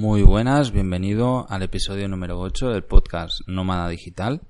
[0.00, 4.40] Muy buenas, bienvenido al episodio número 8 del podcast Nómada Digital.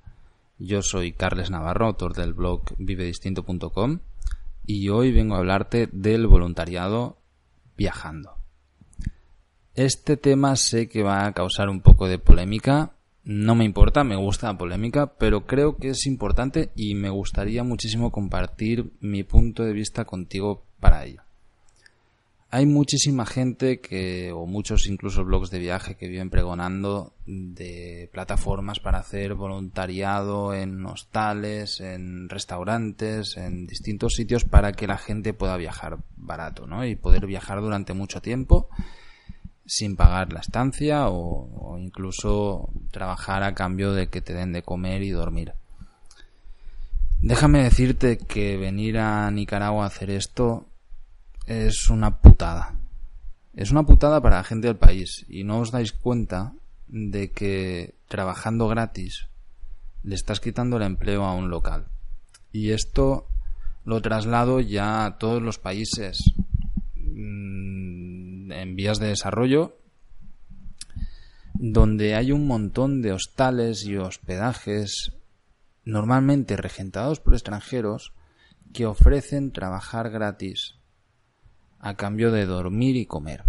[0.57, 3.99] Yo soy Carles Navarro, autor del blog vivedistinto.com
[4.65, 7.17] y hoy vengo a hablarte del voluntariado
[7.75, 8.37] viajando.
[9.75, 12.93] Este tema sé que va a causar un poco de polémica,
[13.25, 17.65] no me importa, me gusta la polémica, pero creo que es importante y me gustaría
[17.65, 21.23] muchísimo compartir mi punto de vista contigo para ello
[22.53, 28.81] hay muchísima gente que, o muchos incluso blogs de viaje que viven pregonando de plataformas
[28.81, 35.55] para hacer voluntariado en hostales, en restaurantes, en distintos sitios para que la gente pueda
[35.55, 36.85] viajar barato, ¿no?
[36.85, 38.67] Y poder viajar durante mucho tiempo
[39.65, 44.61] sin pagar la estancia o, o incluso trabajar a cambio de que te den de
[44.61, 45.53] comer y dormir.
[47.21, 50.65] Déjame decirte que venir a Nicaragua a hacer esto
[51.45, 52.75] es una putada.
[53.53, 56.53] Es una putada para la gente del país y no os dais cuenta
[56.87, 59.27] de que trabajando gratis
[60.03, 61.87] le estás quitando el empleo a un local.
[62.51, 63.27] Y esto
[63.85, 66.33] lo traslado ya a todos los países
[66.95, 69.77] mm, en vías de desarrollo
[71.53, 75.11] donde hay un montón de hostales y hospedajes
[75.85, 78.13] normalmente regentados por extranjeros
[78.73, 80.80] que ofrecen trabajar gratis
[81.81, 83.43] a cambio de dormir y comer.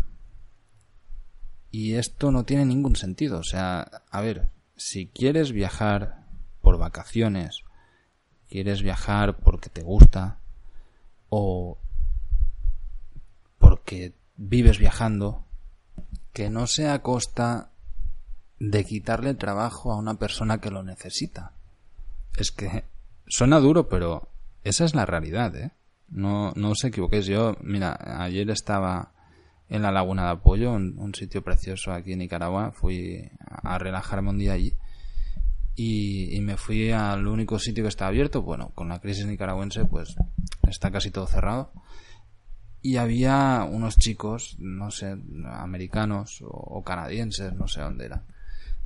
[1.70, 3.38] Y esto no tiene ningún sentido.
[3.38, 6.26] O sea, a ver, si quieres viajar
[6.60, 7.64] por vacaciones,
[8.48, 10.38] quieres viajar porque te gusta,
[11.28, 11.78] o
[13.58, 15.44] porque vives viajando,
[16.32, 17.70] que no sea a costa
[18.58, 21.52] de quitarle trabajo a una persona que lo necesita.
[22.36, 22.84] Es que
[23.26, 24.28] suena duro, pero
[24.64, 25.72] esa es la realidad, ¿eh?
[26.12, 27.26] No, no os equivoquéis.
[27.26, 29.12] Yo, mira, ayer estaba
[29.68, 32.72] en la Laguna de Apoyo, un, sitio precioso aquí en Nicaragua.
[32.72, 34.74] Fui a relajarme un día allí.
[35.74, 38.42] Y, me fui al único sitio que estaba abierto.
[38.42, 40.14] Bueno, con la crisis nicaragüense, pues
[40.68, 41.72] está casi todo cerrado.
[42.82, 45.16] Y había unos chicos, no sé,
[45.46, 48.24] americanos o, canadienses, no sé dónde eran,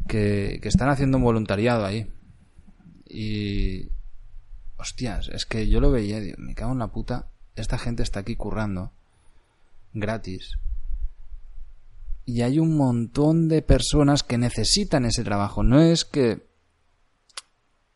[0.07, 2.09] que, que están haciendo un voluntariado ahí.
[4.79, 8.21] Hostias, es que yo lo veía, digo, me cago en la puta, esta gente está
[8.21, 8.93] aquí currando,
[9.93, 10.59] gratis,
[12.27, 16.45] y hay un montón de personas que necesitan ese trabajo, no es que...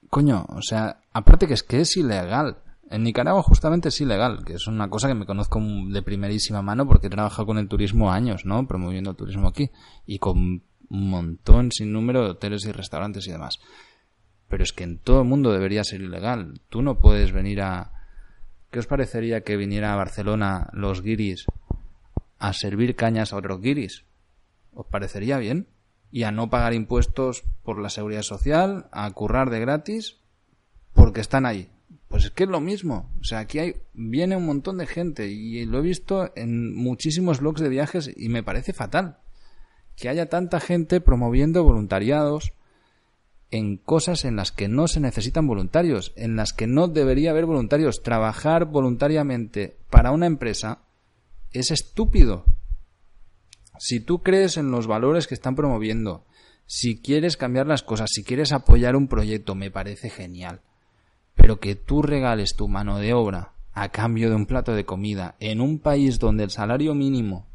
[0.08, 2.58] Coño, o sea, aparte que es que es ilegal.
[2.88, 6.86] En Nicaragua justamente es ilegal, que es una cosa que me conozco de primerísima mano
[6.86, 8.66] porque he trabajado con el turismo años, ¿no?
[8.66, 9.70] Promoviendo el turismo aquí
[10.06, 13.58] y con un montón sin número de hoteles y restaurantes y demás.
[14.50, 16.60] Pero es que en todo el mundo debería ser ilegal.
[16.68, 17.92] Tú no puedes venir a...
[18.70, 21.46] ¿Qué os parecería que viniera a Barcelona los guiris
[22.38, 24.04] a servir cañas a otros guiris?
[24.74, 25.66] ¿Os parecería bien?
[26.12, 30.18] Y a no pagar impuestos por la seguridad social, a currar de gratis,
[30.92, 31.70] porque están ahí.
[32.08, 33.10] Pues es que es lo mismo.
[33.20, 37.40] O sea, aquí hay, viene un montón de gente y lo he visto en muchísimos
[37.40, 39.18] blogs de viajes y me parece fatal
[40.00, 42.54] que haya tanta gente promoviendo voluntariados,
[43.50, 47.46] en cosas en las que no se necesitan voluntarios, en las que no debería haber
[47.46, 48.02] voluntarios.
[48.02, 50.82] Trabajar voluntariamente para una empresa
[51.52, 52.44] es estúpido.
[53.78, 56.24] Si tú crees en los valores que están promoviendo,
[56.66, 60.60] si quieres cambiar las cosas, si quieres apoyar un proyecto, me parece genial.
[61.34, 65.36] Pero que tú regales tu mano de obra a cambio de un plato de comida
[65.40, 67.48] en un país donde el salario mínimo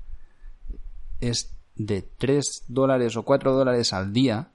[1.22, 4.52] es de 3 dólares o 4 dólares al día,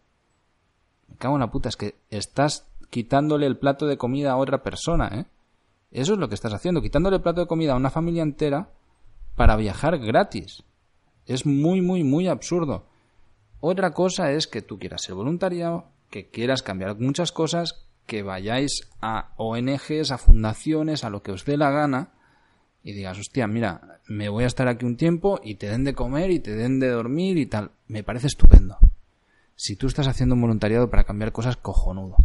[1.20, 5.08] cago en la puta, es que estás quitándole el plato de comida a otra persona,
[5.14, 5.26] ¿eh?
[5.92, 8.70] Eso es lo que estás haciendo, quitándole el plato de comida a una familia entera
[9.36, 10.62] para viajar gratis.
[11.26, 12.86] Es muy, muy, muy absurdo.
[13.60, 18.88] Otra cosa es que tú quieras ser voluntario, que quieras cambiar muchas cosas, que vayáis
[19.00, 22.12] a ONGs, a fundaciones, a lo que os dé la gana,
[22.82, 25.94] y digas, hostia, mira, me voy a estar aquí un tiempo y te den de
[25.94, 27.72] comer y te den de dormir y tal.
[27.88, 28.78] Me parece estupendo
[29.60, 32.16] si tú estás haciendo un voluntariado para cambiar cosas, cojonudo.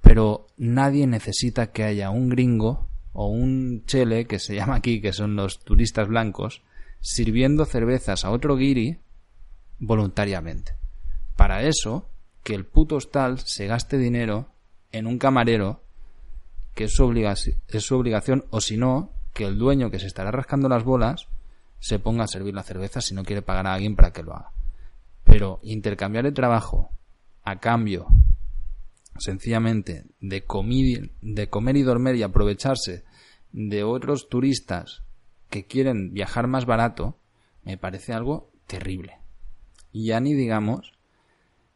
[0.00, 5.12] Pero nadie necesita que haya un gringo o un chele, que se llama aquí, que
[5.12, 6.62] son los turistas blancos,
[7.02, 9.00] sirviendo cervezas a otro guiri
[9.80, 10.76] voluntariamente.
[11.36, 12.08] Para eso,
[12.42, 14.48] que el puto hostal se gaste dinero
[14.92, 15.82] en un camarero,
[16.74, 20.30] que es su, es su obligación, o si no, que el dueño que se estará
[20.30, 21.28] rascando las bolas
[21.80, 24.32] se ponga a servir la cerveza si no quiere pagar a alguien para que lo
[24.32, 24.52] haga.
[25.30, 26.90] Pero intercambiar el trabajo
[27.44, 28.08] a cambio,
[29.18, 30.42] sencillamente, de,
[31.22, 33.04] de comer y dormir y aprovecharse
[33.52, 35.02] de otros turistas
[35.48, 37.16] que quieren viajar más barato,
[37.64, 39.18] me parece algo terrible.
[39.92, 40.92] Y ya ni digamos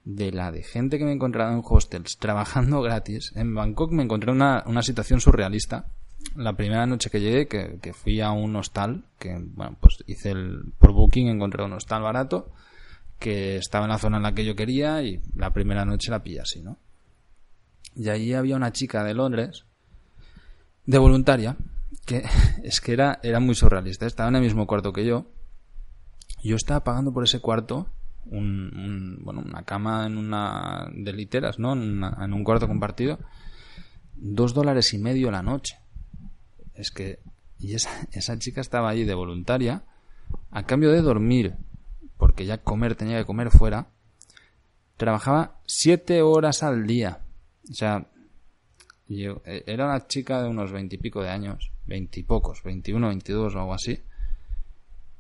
[0.04, 3.32] de la de gente que me he encontrado en hostels trabajando gratis.
[3.34, 5.86] En Bangkok me encontré una, una situación surrealista.
[6.36, 10.72] La primera noche que llegué, que, fui a un hostal, que bueno, pues hice el,
[10.78, 12.50] por booking, encontré un hostal barato,
[13.18, 16.22] que estaba en la zona en la que yo quería y la primera noche la
[16.22, 16.78] pillé así, ¿no?
[17.96, 19.64] Y allí había una chica de Londres,
[20.86, 21.56] de voluntaria,
[22.04, 22.24] que
[22.62, 24.06] es que era, era muy surrealista.
[24.06, 25.26] Estaba en el mismo cuarto que yo.
[26.42, 27.88] Yo estaba pagando por ese cuarto
[28.26, 31.72] un, bueno, una cama en una de literas, ¿no?
[31.72, 33.18] En, un cuarto compartido,
[34.14, 35.78] dos dólares y medio la noche.
[36.74, 37.20] Es que,
[37.58, 39.84] y esa, esa chica estaba allí de voluntaria,
[40.50, 41.54] a cambio de dormir,
[42.34, 43.86] porque ya comer tenía que comer fuera,
[44.96, 47.20] trabajaba siete horas al día.
[47.70, 48.06] O sea,
[49.08, 53.74] yo, e, era una chica de unos veintipico de años, veintipocos, veintiuno, veintidós o algo
[53.74, 54.00] así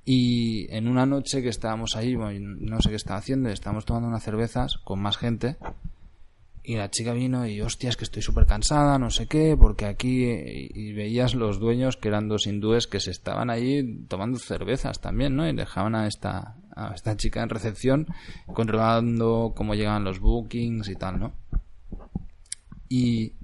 [0.04, 4.22] y en una noche que estábamos ahí, no sé qué estaba haciendo, estábamos tomando unas
[4.22, 5.56] cervezas con más gente.
[6.62, 9.84] Y la chica vino y, hostia, es que estoy súper cansada, no sé qué, porque
[9.84, 10.24] aquí.
[10.24, 15.36] Y veías los dueños, que eran dos hindúes, que se estaban ahí tomando cervezas también,
[15.36, 15.46] ¿no?
[15.46, 16.56] Y dejaban a esta,
[16.94, 18.06] esta chica en recepción,
[18.52, 21.32] controlando cómo llegaban los bookings y tal, ¿no?
[22.88, 23.34] Y,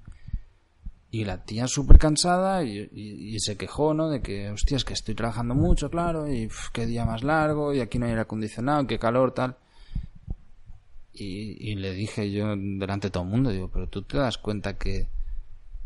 [1.12, 4.08] y la tía súper cansada y, se quejó, ¿no?
[4.08, 7.80] De que, hostia, es que estoy trabajando mucho, claro, y qué día más largo, y
[7.80, 9.56] aquí no hay aire acondicionado, qué calor, tal.
[11.12, 14.78] Y, le dije yo delante de todo el mundo, digo, pero tú te das cuenta
[14.78, 15.08] que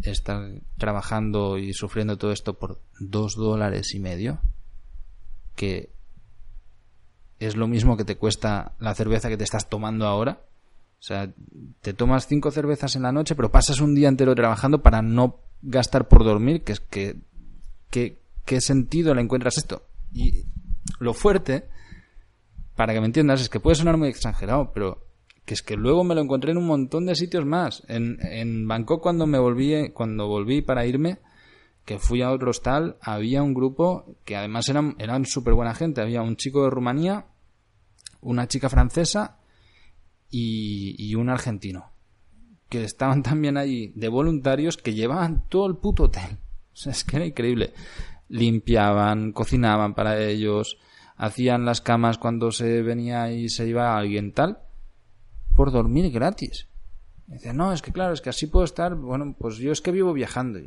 [0.02, 4.40] estás trabajando y sufriendo todo esto por dos dólares y medio,
[5.56, 5.93] que
[7.38, 10.40] es lo mismo que te cuesta la cerveza que te estás tomando ahora.
[10.98, 11.30] O sea,
[11.82, 15.40] te tomas cinco cervezas en la noche, pero pasas un día entero trabajando para no
[15.62, 17.18] gastar por dormir, que es que,
[17.90, 19.82] ¿qué sentido le encuentras esto?
[20.12, 20.44] Y
[20.98, 21.68] lo fuerte,
[22.76, 25.04] para que me entiendas, es que puede sonar muy exagerado, pero
[25.44, 27.82] que es que luego me lo encontré en un montón de sitios más.
[27.88, 31.18] En, en Bangkok cuando me volví, cuando volví para irme,
[31.84, 36.00] que fui a otro hostal, había un grupo que además eran, eran súper buena gente.
[36.00, 37.26] Había un chico de Rumanía,
[38.22, 39.38] una chica francesa
[40.30, 41.92] y, un argentino
[42.68, 46.38] que estaban también allí de voluntarios que llevaban todo el puto hotel.
[46.72, 47.72] O sea, es que era increíble.
[48.28, 50.78] Limpiaban, cocinaban para ellos,
[51.16, 54.58] hacían las camas cuando se venía y se iba alguien tal,
[55.54, 56.66] por dormir gratis.
[57.26, 59.92] dice, no, es que claro, es que así puedo estar, bueno, pues yo es que
[59.92, 60.58] vivo viajando.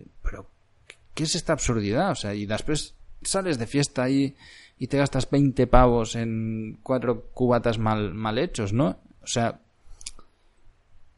[1.18, 2.12] ¿Qué es esta absurdidad?
[2.12, 2.94] O sea, y después
[3.24, 4.36] sales de fiesta ahí
[4.78, 9.00] y te gastas 20 pavos en cuatro cubatas mal, mal hechos, ¿no?
[9.24, 9.60] O sea,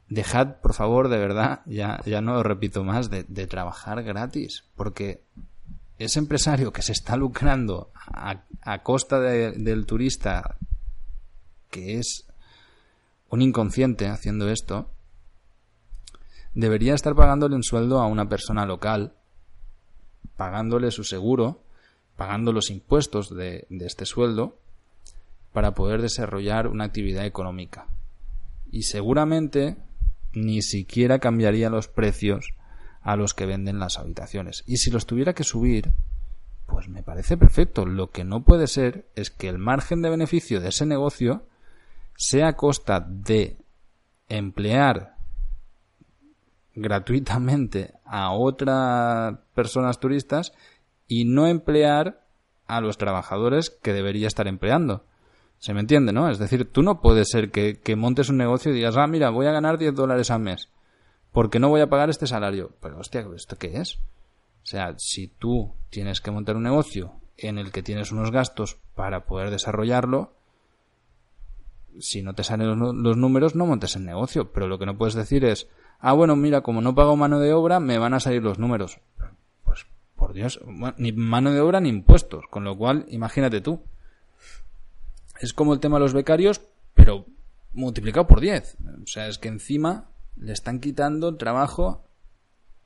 [0.08, 5.22] dejad, por favor, de verdad, ya, ya no lo repito más, de, trabajar gratis, porque
[5.98, 10.56] ese empresario que se está lucrando a, costa del turista,
[11.70, 12.26] que es
[13.28, 14.92] un inconsciente haciendo esto,
[16.54, 19.19] debería estar pagándole un sueldo a una persona local,
[20.40, 21.62] pagándole su seguro,
[22.16, 24.58] pagando los impuestos de este sueldo,
[25.52, 27.88] para poder desarrollar una actividad económica
[28.72, 29.76] y seguramente
[30.32, 32.54] ni siquiera cambiaría los precios
[33.02, 34.64] a los que venden las habitaciones.
[34.66, 35.92] Y si los tuviera que subir,
[36.68, 37.86] pues me parece perfecto.
[37.86, 41.44] Lo que no puede ser es que el margen de beneficio de ese negocio
[42.16, 43.58] sea a costa de
[44.30, 45.18] emplear
[46.76, 50.54] gratuitamente a otras personas turistas
[51.08, 52.26] y no emplear
[52.68, 55.06] a los trabajadores que debería estar empleando.
[55.58, 56.30] ¿Se me entiende, no?
[56.30, 59.48] Es decir, tú no puedes ser que, montes un negocio y digas, ah, mira, voy
[59.48, 60.70] a ganar 10 dólares al mes
[61.32, 62.72] porque no voy a pagar este salario.
[62.82, 63.96] Pero, hostia, ¿esto qué es?
[64.64, 68.78] O sea, si tú tienes que montar un negocio en el que tienes unos gastos
[68.96, 70.34] para poder desarrollarlo,
[72.00, 74.52] si no te salen los, números, no montes el negocio.
[74.52, 75.68] Pero lo que no puedes decir es,
[76.00, 79.00] ah, bueno, mira, como no pago mano de obra, me van a salir los números.
[79.64, 80.60] Pues, por Dios,
[80.98, 82.46] ni mano de obra ni impuestos.
[82.50, 83.82] Con lo cual, imagínate tú.
[85.40, 86.62] Es como el tema de los becarios,
[86.94, 87.26] pero
[87.74, 88.78] multiplicado por 10.
[89.04, 92.04] O sea, es que encima le están quitando trabajo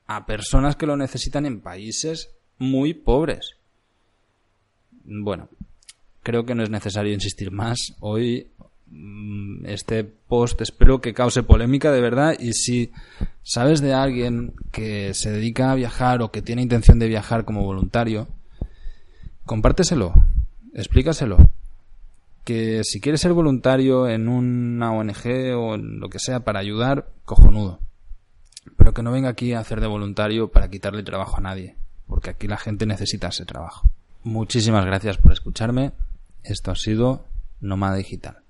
[0.07, 3.55] a personas que lo necesitan en países muy pobres.
[5.03, 5.49] Bueno,
[6.21, 7.95] creo que no es necesario insistir más.
[7.99, 8.47] Hoy
[8.87, 12.91] mm, este post espero que cause polémica de verdad y si
[13.43, 17.63] sabes de alguien que se dedica a viajar o que tiene intención de viajar como
[17.63, 18.27] voluntario,
[19.45, 20.13] compárteselo,
[20.73, 21.49] explícaselo
[22.43, 27.07] que si quieres ser voluntario en una ONG o en lo que sea para ayudar,
[27.25, 27.79] cojonudo.
[28.77, 31.75] Pero que no venga aquí a hacer de voluntario para quitarle trabajo a nadie,
[32.07, 33.87] porque aquí la gente necesita ese trabajo.
[34.23, 35.91] Muchísimas gracias por escucharme.
[36.43, 37.25] Esto ha sido
[37.61, 38.42] Nómada Digital.